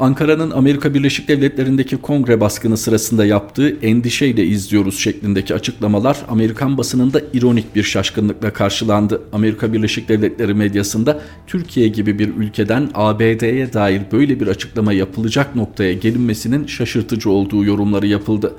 Ankara'nın 0.00 0.50
Amerika 0.50 0.94
Birleşik 0.94 1.28
Devletleri'ndeki 1.28 1.96
kongre 1.96 2.40
baskını 2.40 2.76
sırasında 2.76 3.26
yaptığı 3.26 3.76
endişeyle 3.82 4.44
izliyoruz 4.44 4.98
şeklindeki 4.98 5.54
açıklamalar 5.54 6.16
Amerikan 6.28 6.78
basınında 6.78 7.20
ironik 7.32 7.74
bir 7.76 7.82
şaşkınlıkla 7.82 8.52
karşılandı. 8.52 9.22
Amerika 9.32 9.72
Birleşik 9.72 10.08
Devletleri 10.08 10.54
medyasında 10.54 11.20
Türkiye 11.46 11.88
gibi 11.88 12.18
bir 12.18 12.28
ülkeden 12.28 12.90
ABD'ye 12.94 13.72
dair 13.72 14.02
böyle 14.12 14.40
bir 14.40 14.46
açıklama 14.46 14.92
yapılacak 14.92 15.56
noktaya 15.56 15.92
gelinmesinin 15.92 16.66
şaşırtıcı 16.66 17.30
olduğu 17.30 17.64
yorumları 17.64 18.06
yapıldı. 18.06 18.52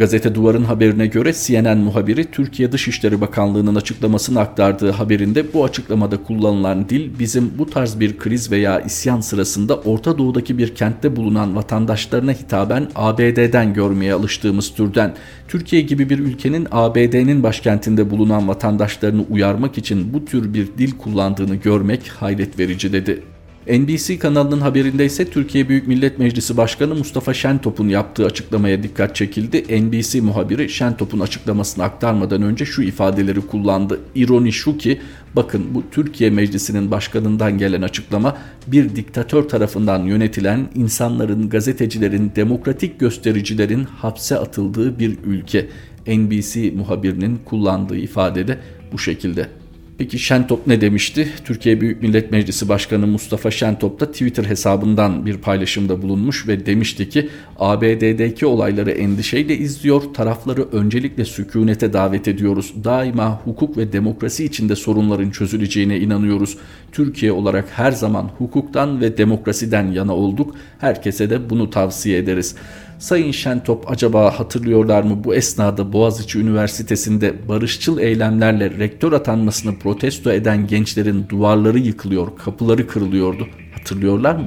Gazete 0.00 0.34
Duvar'ın 0.34 0.64
haberine 0.64 1.06
göre 1.06 1.32
CNN 1.32 1.78
muhabiri 1.78 2.30
Türkiye 2.30 2.72
Dışişleri 2.72 3.20
Bakanlığı'nın 3.20 3.74
açıklamasını 3.74 4.40
aktardığı 4.40 4.90
haberinde 4.90 5.52
bu 5.52 5.64
açıklamada 5.64 6.22
kullanılan 6.22 6.88
dil 6.88 7.18
bizim 7.18 7.58
bu 7.58 7.70
tarz 7.70 8.00
bir 8.00 8.18
kriz 8.18 8.50
veya 8.50 8.80
isyan 8.80 9.20
sırasında 9.20 9.76
Orta 9.76 10.18
Doğu'daki 10.18 10.58
bir 10.58 10.74
kentte 10.74 11.16
bulunan 11.16 11.56
vatandaşlarına 11.56 12.32
hitaben 12.32 12.88
ABD'den 12.94 13.74
görmeye 13.74 14.14
alıştığımız 14.14 14.74
türden. 14.74 15.14
Türkiye 15.48 15.82
gibi 15.82 16.10
bir 16.10 16.18
ülkenin 16.18 16.68
ABD'nin 16.70 17.42
başkentinde 17.42 18.10
bulunan 18.10 18.48
vatandaşlarını 18.48 19.24
uyarmak 19.30 19.78
için 19.78 20.12
bu 20.12 20.24
tür 20.24 20.54
bir 20.54 20.66
dil 20.78 20.98
kullandığını 20.98 21.54
görmek 21.54 22.08
hayret 22.08 22.58
verici 22.58 22.92
dedi. 22.92 23.22
NBC 23.66 24.18
kanalının 24.18 24.60
haberinde 24.60 25.04
ise 25.04 25.30
Türkiye 25.30 25.68
Büyük 25.68 25.88
Millet 25.88 26.18
Meclisi 26.18 26.56
Başkanı 26.56 26.94
Mustafa 26.94 27.34
Şentop'un 27.34 27.88
yaptığı 27.88 28.26
açıklamaya 28.26 28.82
dikkat 28.82 29.16
çekildi. 29.16 29.82
NBC 29.82 30.20
muhabiri 30.20 30.68
Şentop'un 30.68 31.20
açıklamasını 31.20 31.84
aktarmadan 31.84 32.42
önce 32.42 32.64
şu 32.64 32.82
ifadeleri 32.82 33.40
kullandı. 33.40 34.00
İroni 34.14 34.52
şu 34.52 34.78
ki 34.78 35.00
bakın 35.36 35.66
bu 35.74 35.82
Türkiye 35.90 36.30
Meclisi'nin 36.30 36.90
başkanından 36.90 37.58
gelen 37.58 37.82
açıklama 37.82 38.36
bir 38.66 38.96
diktatör 38.96 39.48
tarafından 39.48 40.04
yönetilen 40.04 40.68
insanların, 40.74 41.48
gazetecilerin, 41.48 42.32
demokratik 42.36 43.00
göstericilerin 43.00 43.84
hapse 43.84 44.38
atıldığı 44.38 44.98
bir 44.98 45.18
ülke. 45.24 45.68
NBC 46.06 46.70
muhabirinin 46.70 47.40
kullandığı 47.44 47.96
ifadede 47.96 48.58
bu 48.92 48.98
şekilde. 48.98 49.59
Peki 50.00 50.18
Şentop 50.18 50.66
ne 50.66 50.80
demişti? 50.80 51.28
Türkiye 51.44 51.80
Büyük 51.80 52.02
Millet 52.02 52.30
Meclisi 52.30 52.68
Başkanı 52.68 53.06
Mustafa 53.06 53.50
Şentop 53.50 54.00
da 54.00 54.12
Twitter 54.12 54.44
hesabından 54.44 55.26
bir 55.26 55.38
paylaşımda 55.38 56.02
bulunmuş 56.02 56.48
ve 56.48 56.66
demişti 56.66 57.08
ki 57.08 57.28
ABD'deki 57.60 58.46
olayları 58.46 58.90
endişeyle 58.90 59.58
izliyor, 59.58 60.02
tarafları 60.14 60.62
öncelikle 60.72 61.24
sükunete 61.24 61.92
davet 61.92 62.28
ediyoruz. 62.28 62.74
Daima 62.84 63.40
hukuk 63.44 63.76
ve 63.76 63.92
demokrasi 63.92 64.44
içinde 64.44 64.76
sorunların 64.76 65.30
çözüleceğine 65.30 65.98
inanıyoruz. 65.98 66.58
Türkiye 66.92 67.32
olarak 67.32 67.68
her 67.72 67.92
zaman 67.92 68.30
hukuktan 68.38 69.00
ve 69.00 69.18
demokrasiden 69.18 69.92
yana 69.92 70.16
olduk. 70.16 70.54
Herkese 70.78 71.30
de 71.30 71.50
bunu 71.50 71.70
tavsiye 71.70 72.18
ederiz. 72.18 72.54
Sayın 72.98 73.30
Şentop 73.30 73.90
acaba 73.90 74.38
hatırlıyorlar 74.38 75.02
mı 75.02 75.24
bu 75.24 75.34
esnada 75.34 75.92
Boğaziçi 75.92 76.38
Üniversitesi'nde 76.38 77.48
barışçıl 77.48 77.98
eylemlerle 77.98 78.70
rektör 78.70 79.12
atanmasını 79.12 79.78
protesto 79.78 80.32
eden 80.32 80.66
gençlerin 80.66 81.28
duvarları 81.28 81.78
yıkılıyor, 81.78 82.36
kapıları 82.36 82.86
kırılıyordu. 82.86 83.46
Hatırlıyorlar 83.74 84.34
mı? 84.34 84.46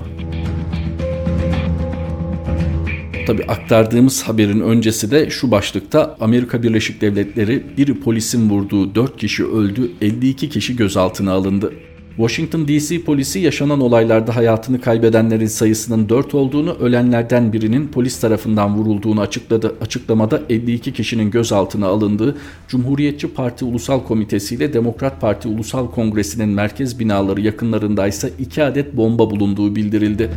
Tabi 3.27 3.43
aktardığımız 3.43 4.23
haberin 4.23 4.59
öncesi 4.59 5.11
de 5.11 5.29
şu 5.29 5.51
başlıkta 5.51 6.17
Amerika 6.19 6.63
Birleşik 6.63 7.01
Devletleri 7.01 7.63
bir 7.77 7.93
polisin 7.93 8.49
vurduğu 8.49 8.95
4 8.95 9.17
kişi 9.17 9.45
öldü, 9.45 9.91
52 10.01 10.49
kişi 10.49 10.75
gözaltına 10.75 11.31
alındı. 11.31 11.73
Washington 12.17 12.67
DC 12.67 13.03
polisi 13.03 13.39
yaşanan 13.39 13.81
olaylarda 13.81 14.35
hayatını 14.35 14.81
kaybedenlerin 14.81 15.45
sayısının 15.45 16.09
4 16.09 16.35
olduğunu, 16.35 16.73
ölenlerden 16.73 17.53
birinin 17.53 17.87
polis 17.87 18.19
tarafından 18.19 18.75
vurulduğunu 18.75 19.21
açıkladı. 19.21 19.75
Açıklamada 19.81 20.41
52 20.49 20.93
kişinin 20.93 21.31
gözaltına 21.31 21.87
alındığı 21.87 22.37
Cumhuriyetçi 22.67 23.33
Parti 23.33 23.65
Ulusal 23.65 24.03
Komitesi 24.03 24.55
ile 24.55 24.73
Demokrat 24.73 25.21
Parti 25.21 25.47
Ulusal 25.47 25.91
Kongresi'nin 25.91 26.49
merkez 26.49 26.99
binaları 26.99 27.41
yakınlarındaysa 27.41 28.29
2 28.39 28.63
adet 28.63 28.97
bomba 28.97 29.29
bulunduğu 29.29 29.75
bildirildi. 29.75 30.29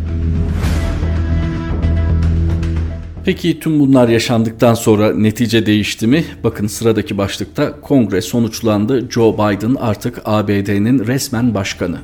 Peki 3.27 3.61
tüm 3.61 3.81
bunlar 3.81 4.09
yaşandıktan 4.09 4.75
sonra 4.75 5.13
netice 5.13 5.67
değişti 5.67 6.07
mi? 6.07 6.25
Bakın 6.45 6.67
sıradaki 6.67 7.19
başlıkta 7.19 7.81
kongre 7.81 8.21
sonuçlandı. 8.21 9.11
Joe 9.11 9.35
Biden 9.35 9.75
artık 9.75 10.23
ABD'nin 10.25 11.07
resmen 11.07 11.55
başkanı. 11.55 11.99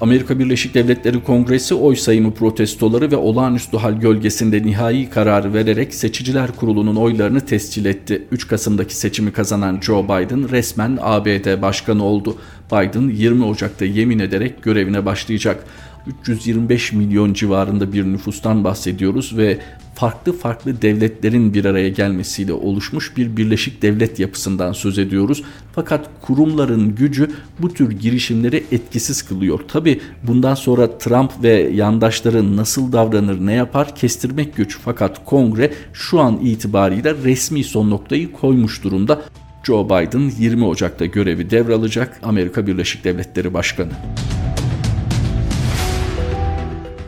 Amerika 0.00 0.38
Birleşik 0.38 0.74
Devletleri 0.74 1.24
Kongresi 1.24 1.74
oy 1.74 1.96
sayımı 1.96 2.34
protestoları 2.34 3.10
ve 3.10 3.16
olağanüstü 3.16 3.76
hal 3.76 3.92
gölgesinde 4.00 4.62
nihai 4.62 5.10
kararı 5.10 5.54
vererek 5.54 5.94
Seçiciler 5.94 6.50
Kurulu'nun 6.52 6.96
oylarını 6.96 7.40
tescil 7.40 7.84
etti. 7.84 8.26
3 8.30 8.48
Kasım'daki 8.48 8.96
seçimi 8.96 9.32
kazanan 9.32 9.80
Joe 9.80 10.04
Biden 10.04 10.50
resmen 10.50 10.98
ABD 11.00 11.62
başkanı 11.62 12.04
oldu. 12.04 12.36
Biden 12.72 13.08
20 13.08 13.44
Ocak'ta 13.44 13.84
yemin 13.84 14.18
ederek 14.18 14.62
görevine 14.62 15.06
başlayacak. 15.06 15.64
325 16.06 16.92
milyon 16.92 17.32
civarında 17.32 17.92
bir 17.92 18.04
nüfustan 18.04 18.64
bahsediyoruz 18.64 19.36
ve 19.36 19.58
farklı 19.94 20.32
farklı 20.32 20.82
devletlerin 20.82 21.54
bir 21.54 21.64
araya 21.64 21.88
gelmesiyle 21.88 22.52
oluşmuş 22.52 23.16
bir 23.16 23.36
birleşik 23.36 23.82
devlet 23.82 24.18
yapısından 24.18 24.72
söz 24.72 24.98
ediyoruz. 24.98 25.42
Fakat 25.74 26.10
kurumların 26.22 26.94
gücü 26.94 27.30
bu 27.58 27.74
tür 27.74 27.90
girişimleri 27.90 28.64
etkisiz 28.72 29.22
kılıyor. 29.22 29.60
Tabi 29.68 30.00
bundan 30.22 30.54
sonra 30.54 30.98
Trump 30.98 31.32
ve 31.42 31.70
yandaşları 31.74 32.56
nasıl 32.56 32.92
davranır 32.92 33.46
ne 33.46 33.52
yapar 33.52 33.94
kestirmek 33.94 34.56
güç. 34.56 34.78
Fakat 34.84 35.24
kongre 35.24 35.72
şu 35.92 36.20
an 36.20 36.36
itibariyle 36.36 37.14
resmi 37.14 37.64
son 37.64 37.90
noktayı 37.90 38.32
koymuş 38.32 38.84
durumda. 38.84 39.22
Joe 39.62 39.84
Biden 39.84 40.32
20 40.38 40.64
Ocak'ta 40.64 41.06
görevi 41.06 41.50
devralacak 41.50 42.20
Amerika 42.22 42.66
Birleşik 42.66 43.04
Devletleri 43.04 43.54
Başkanı. 43.54 43.92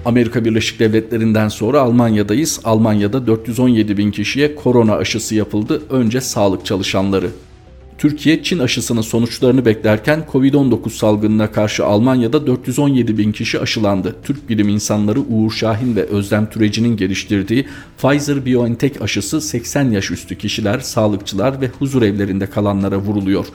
Amerika 0.04 0.44
Birleşik 0.44 0.80
Devletleri'nden 0.80 1.48
sonra 1.48 1.80
Almanya'dayız. 1.80 2.60
Almanya'da 2.64 3.26
417 3.26 3.96
bin 3.96 4.10
kişiye 4.10 4.54
korona 4.54 4.94
aşısı 4.94 5.34
yapıldı. 5.34 5.82
Önce 5.90 6.20
sağlık 6.20 6.66
çalışanları. 6.66 7.30
Türkiye 7.98 8.42
Çin 8.42 8.58
aşısının 8.58 9.00
sonuçlarını 9.00 9.64
beklerken 9.64 10.24
Covid-19 10.32 10.90
salgınına 10.90 11.52
karşı 11.52 11.84
Almanya'da 11.86 12.46
417 12.46 13.18
bin 13.18 13.32
kişi 13.32 13.60
aşılandı. 13.60 14.16
Türk 14.24 14.48
bilim 14.48 14.68
insanları 14.68 15.20
Uğur 15.20 15.50
Şahin 15.50 15.96
ve 15.96 16.04
Özlem 16.04 16.50
Türeci'nin 16.50 16.96
geliştirdiği 16.96 17.66
Pfizer-BioNTech 18.02 19.02
aşısı 19.02 19.40
80 19.40 19.90
yaş 19.90 20.10
üstü 20.10 20.38
kişiler, 20.38 20.80
sağlıkçılar 20.80 21.60
ve 21.60 21.68
huzur 21.78 22.02
evlerinde 22.02 22.46
kalanlara 22.46 22.96
vuruluyor. 22.96 23.46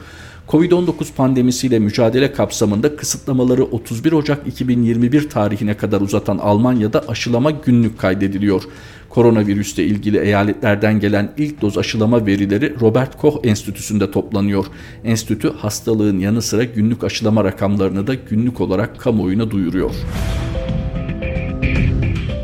Covid-19 0.47 1.13
pandemisiyle 1.17 1.79
mücadele 1.79 2.33
kapsamında 2.33 2.95
kısıtlamaları 2.95 3.63
31 3.63 4.11
Ocak 4.11 4.47
2021 4.47 5.29
tarihine 5.29 5.77
kadar 5.77 6.01
uzatan 6.01 6.37
Almanya'da 6.37 7.03
aşılama 7.07 7.51
günlük 7.51 7.99
kaydediliyor. 7.99 8.63
Koronavirüsle 9.09 9.85
ilgili 9.85 10.19
eyaletlerden 10.19 10.99
gelen 10.99 11.31
ilk 11.37 11.61
doz 11.61 11.77
aşılama 11.77 12.25
verileri 12.25 12.75
Robert 12.81 13.17
Koch 13.17 13.35
Enstitüsü'nde 13.43 14.11
toplanıyor. 14.11 14.65
Enstitü 15.03 15.53
hastalığın 15.53 16.19
yanı 16.19 16.41
sıra 16.41 16.63
günlük 16.63 17.03
aşılama 17.03 17.43
rakamlarını 17.43 18.07
da 18.07 18.13
günlük 18.13 18.61
olarak 18.61 18.99
kamuoyuna 18.99 19.51
duyuruyor. 19.51 19.91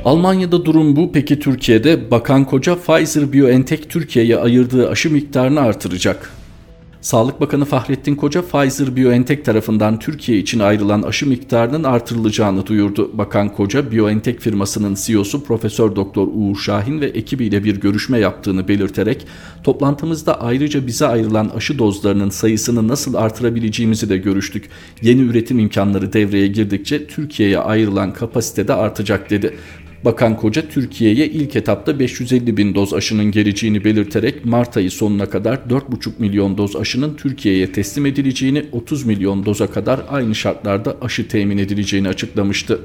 Almanya'da 0.06 0.66
durum 0.66 0.96
bu. 0.96 1.12
Peki 1.12 1.40
Türkiye'de 1.40 2.12
Bakan 2.12 2.46
Koca 2.46 2.74
Pfizer-BioNTech 2.74 3.88
Türkiye'ye 3.90 4.38
ayırdığı 4.38 4.90
aşı 4.90 5.12
miktarını 5.12 5.60
artıracak. 5.60 6.39
Sağlık 7.02 7.42
Bakanı 7.42 7.66
Fahrettin 7.66 8.16
Koca 8.16 8.42
Pfizer-BioNTech 8.42 9.44
tarafından 9.44 10.00
Türkiye 10.00 10.38
için 10.38 10.60
ayrılan 10.60 11.02
aşı 11.02 11.28
miktarının 11.28 11.84
artırılacağını 11.84 12.68
duyurdu. 12.68 13.12
Bakan 13.14 13.54
Koca, 13.54 13.92
BioNTech 13.92 14.40
firmasının 14.40 14.98
CEO'su 15.02 15.44
Profesör 15.44 15.96
Doktor 15.96 16.28
Uğur 16.34 16.58
Şahin 16.58 17.02
ve 17.02 17.06
ekibiyle 17.06 17.64
bir 17.64 17.80
görüşme 17.80 18.20
yaptığını 18.20 18.68
belirterek 18.68 19.28
toplantımızda 19.64 20.42
ayrıca 20.42 20.88
bize 20.88 21.08
ayrılan 21.08 21.52
aşı 21.56 21.80
dozlarının 21.80 22.30
sayısını 22.30 22.88
nasıl 22.88 23.14
artırabileceğimizi 23.14 24.10
de 24.10 24.18
görüştük. 24.18 24.70
Yeni 25.02 25.22
üretim 25.22 25.60
imkanları 25.60 26.14
devreye 26.14 26.48
girdikçe 26.48 27.08
Türkiye'ye 27.08 27.60
ayrılan 27.60 28.14
kapasite 28.14 28.68
de 28.68 28.74
artacak 28.74 29.30
dedi. 29.30 29.58
Bakan 30.06 30.38
Koca 30.38 30.62
Türkiye'ye 30.70 31.28
ilk 31.28 31.56
etapta 31.56 32.00
550 32.00 32.58
bin 32.58 32.76
doz 32.76 32.94
aşının 32.94 33.32
geleceğini 33.32 33.84
belirterek 33.84 34.46
Mart 34.46 34.78
ayı 34.78 34.92
sonuna 34.92 35.26
kadar 35.26 35.56
4,5 35.56 36.12
milyon 36.20 36.58
doz 36.58 36.76
aşının 36.76 37.16
Türkiye'ye 37.16 37.72
teslim 37.72 38.06
edileceğini, 38.06 38.66
30 38.72 39.06
milyon 39.06 39.46
doza 39.46 39.68
kadar 39.68 40.00
aynı 40.10 40.36
şartlarda 40.36 40.98
aşı 41.02 41.28
temin 41.28 41.58
edileceğini 41.58 42.08
açıklamıştı. 42.08 42.80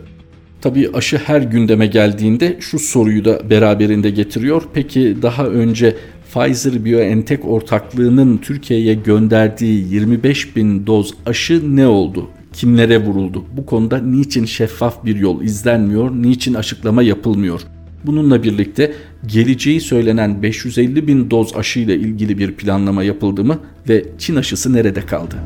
Tabii 0.61 0.90
aşı 0.94 1.16
her 1.16 1.40
gündeme 1.40 1.87
geldiğinde 1.87 2.57
şu 2.61 2.79
soruyu 2.79 3.24
da 3.24 3.50
beraberinde 3.50 4.11
getiriyor. 4.11 4.62
Peki 4.74 5.16
daha 5.22 5.46
önce 5.46 5.96
Pfizer-BioNTech 6.35 7.40
ortaklığının 7.40 8.37
Türkiye'ye 8.37 8.94
gönderdiği 8.94 9.94
25 9.94 10.57
bin 10.57 10.87
doz 10.87 11.14
aşı 11.27 11.77
ne 11.77 11.87
oldu? 11.87 12.31
Kimlere 12.55 12.99
vuruldu? 12.99 13.45
Bu 13.57 13.67
konuda 13.67 13.99
niçin 13.99 14.45
şeffaf 14.45 15.05
bir 15.05 15.17
yol 15.17 15.43
izlenmiyor, 15.43 16.11
niçin 16.11 16.55
açıklama 16.55 17.03
yapılmıyor? 17.03 17.61
Bununla 18.07 18.43
birlikte 18.43 18.93
geleceği 19.27 19.81
söylenen 19.81 20.43
550 20.43 21.07
bin 21.07 21.31
doz 21.31 21.57
aşı 21.57 21.81
ile 21.81 21.97
ilgili 21.97 22.38
bir 22.38 22.53
planlama 22.53 23.03
yapıldı 23.03 23.45
mı 23.45 23.59
ve 23.88 24.05
Çin 24.19 24.37
aşısı 24.37 24.73
nerede 24.73 25.07
kaldı? 25.07 25.37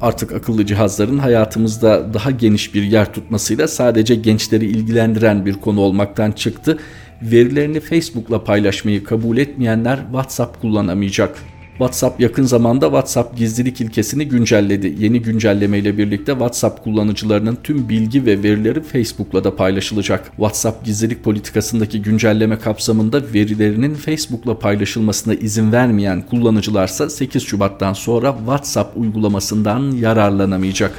Artık 0.00 0.32
akıllı 0.32 0.66
cihazların 0.66 1.18
hayatımızda 1.18 2.14
daha 2.14 2.30
geniş 2.30 2.74
bir 2.74 2.82
yer 2.82 3.12
tutmasıyla 3.14 3.68
sadece 3.68 4.14
gençleri 4.14 4.64
ilgilendiren 4.66 5.46
bir 5.46 5.54
konu 5.54 5.80
olmaktan 5.80 6.32
çıktı. 6.32 6.78
Verilerini 7.22 7.80
Facebook'la 7.80 8.44
paylaşmayı 8.44 9.04
kabul 9.04 9.38
etmeyenler 9.38 9.96
WhatsApp 9.96 10.60
kullanamayacak. 10.60 11.51
WhatsApp 11.82 12.20
yakın 12.20 12.42
zamanda 12.42 12.86
WhatsApp 12.86 13.36
gizlilik 13.36 13.80
ilkesini 13.80 14.28
güncelledi. 14.28 14.94
Yeni 14.98 15.22
güncelleme 15.22 15.78
ile 15.78 15.98
birlikte 15.98 16.32
WhatsApp 16.32 16.84
kullanıcılarının 16.84 17.58
tüm 17.62 17.88
bilgi 17.88 18.26
ve 18.26 18.42
verileri 18.42 18.82
Facebook'la 18.82 19.44
da 19.44 19.56
paylaşılacak. 19.56 20.24
WhatsApp 20.26 20.84
gizlilik 20.84 21.24
politikasındaki 21.24 22.02
güncelleme 22.02 22.58
kapsamında 22.58 23.22
verilerinin 23.34 23.94
Facebook'la 23.94 24.58
paylaşılmasına 24.58 25.34
izin 25.34 25.72
vermeyen 25.72 26.22
kullanıcılarsa 26.22 27.10
8 27.10 27.42
Şubat'tan 27.42 27.92
sonra 27.92 28.34
WhatsApp 28.38 28.96
uygulamasından 28.96 29.90
yararlanamayacak. 29.90 30.92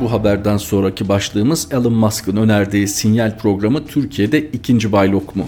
Bu 0.00 0.12
haberden 0.12 0.56
sonraki 0.56 1.08
başlığımız 1.08 1.68
Elon 1.72 1.92
Musk'ın 1.92 2.36
önerdiği 2.36 2.88
sinyal 2.88 3.38
programı 3.38 3.86
Türkiye'de 3.86 4.50
ikinci 4.50 4.92
baylok 4.92 5.36
mu? 5.36 5.44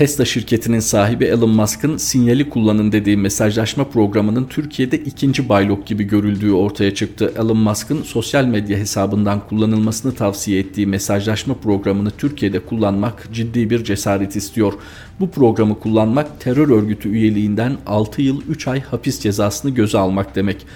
Tesla 0.00 0.24
şirketinin 0.24 0.80
sahibi 0.80 1.24
Elon 1.24 1.50
Musk'ın 1.50 1.96
sinyali 1.96 2.50
kullanın 2.50 2.92
dediği 2.92 3.16
mesajlaşma 3.16 3.84
programının 3.84 4.44
Türkiye'de 4.44 4.98
ikinci 4.98 5.48
baylok 5.48 5.86
gibi 5.86 6.04
görüldüğü 6.04 6.52
ortaya 6.52 6.94
çıktı. 6.94 7.32
Elon 7.36 7.56
Musk'ın 7.56 8.02
sosyal 8.02 8.44
medya 8.44 8.78
hesabından 8.78 9.40
kullanılmasını 9.48 10.14
tavsiye 10.14 10.60
ettiği 10.60 10.86
mesajlaşma 10.86 11.54
programını 11.54 12.10
Türkiye'de 12.10 12.60
kullanmak 12.60 13.28
ciddi 13.32 13.70
bir 13.70 13.84
cesaret 13.84 14.36
istiyor. 14.36 14.72
Bu 15.20 15.30
programı 15.30 15.78
kullanmak 15.78 16.40
terör 16.40 16.68
örgütü 16.68 17.08
üyeliğinden 17.08 17.76
6 17.86 18.22
yıl 18.22 18.42
3 18.48 18.68
ay 18.68 18.80
hapis 18.80 19.20
cezasını 19.20 19.70
göze 19.70 19.98
almak 19.98 20.36
demek. 20.36 20.66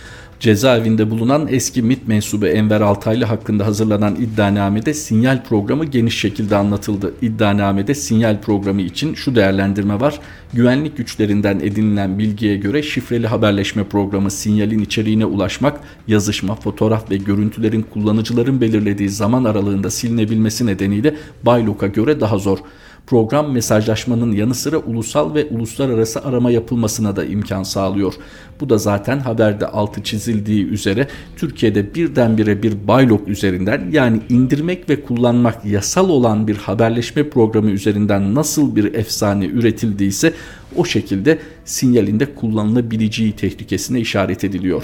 Cezaevinde 0.41 1.11
bulunan 1.11 1.49
eski 1.51 1.83
MIT 1.83 2.09
mensubu 2.09 2.47
Enver 2.47 2.81
Altaylı 2.81 3.25
hakkında 3.25 3.67
hazırlanan 3.67 4.15
iddianamede 4.15 4.95
sinyal 4.95 5.45
programı 5.45 5.85
geniş 5.85 6.19
şekilde 6.19 6.57
anlatıldı. 6.57 7.15
İddianamede 7.23 7.95
sinyal 7.95 8.41
programı 8.41 8.83
için 8.83 9.15
şu 9.15 9.35
değerlendirme 9.35 10.01
var. 10.01 10.21
Güvenlik 10.53 10.97
güçlerinden 10.97 11.61
edinilen 11.61 12.19
bilgiye 12.19 12.57
göre 12.57 12.83
şifreli 12.83 13.27
haberleşme 13.27 13.85
programı 13.85 14.31
sinyalin 14.31 14.79
içeriğine 14.79 15.27
ulaşmak, 15.27 15.81
yazışma, 16.09 16.55
fotoğraf 16.55 17.11
ve 17.11 17.17
görüntülerin 17.17 17.83
kullanıcıların 17.83 18.61
belirlediği 18.61 19.09
zaman 19.09 19.45
aralığında 19.45 19.91
silinebilmesi 19.91 20.67
nedeniyle 20.67 21.15
Baylok'a 21.43 21.87
göre 21.87 22.21
daha 22.21 22.39
zor. 22.39 22.59
Program 23.07 23.53
mesajlaşmanın 23.53 24.33
yanı 24.33 24.55
sıra 24.55 24.79
ulusal 24.79 25.35
ve 25.35 25.47
uluslararası 25.47 26.25
arama 26.25 26.51
yapılmasına 26.51 27.17
da 27.17 27.25
imkan 27.25 27.63
sağlıyor. 27.63 28.15
Bu 28.61 28.69
da 28.69 28.79
zaten 28.79 29.19
haberde 29.19 29.67
altı 29.67 30.03
çizildiği 30.03 30.67
üzere 30.67 31.09
Türkiye'de 31.37 31.95
birdenbire 31.95 32.63
bir 32.63 32.89
baylok 32.89 33.29
üzerinden 33.29 33.91
yani 33.93 34.21
indirmek 34.29 34.91
ve 34.91 35.01
kullanmak 35.01 35.65
yasal 35.65 36.09
olan 36.09 36.49
bir 36.49 36.57
haberleşme 36.57 37.29
programı 37.31 37.71
üzerinden 37.71 38.35
nasıl 38.35 38.77
bir 38.77 38.95
efsane 38.95 39.47
üretildiyse 39.47 40.33
o 40.77 40.85
şekilde 40.85 41.39
sinyalinde 41.65 42.35
kullanılabileceği 42.35 43.33
tehlikesine 43.33 44.01
işaret 44.01 44.45
ediliyor. 44.45 44.83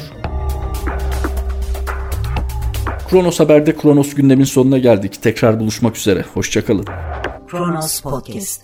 Kronos 3.11 3.41
Haber'de 3.41 3.77
Kronos 3.77 4.15
gündemin 4.15 4.45
sonuna 4.45 4.79
geldik. 4.79 5.23
Tekrar 5.23 5.61
buluşmak 5.61 5.97
üzere. 5.97 6.25
Hoşçakalın. 6.35 6.85
Kronos 7.51 8.01
Podcast 8.01 8.63